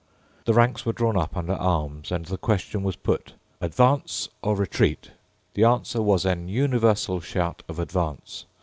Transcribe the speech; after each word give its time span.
The 0.45 0.55
ranks 0.55 0.83
were 0.83 0.93
drawn 0.93 1.15
up 1.15 1.37
under 1.37 1.53
arms; 1.53 2.11
and 2.11 2.25
the 2.25 2.35
question 2.39 2.81
was 2.81 2.95
put, 2.95 3.33
"Advance 3.61 4.29
or 4.41 4.55
Retreat?" 4.55 5.11
The 5.53 5.65
answer 5.65 6.01
was 6.01 6.25
an 6.25 6.49
universal 6.49 7.19
shout 7.19 7.61
of 7.69 7.77
"Advance." 7.77 8.45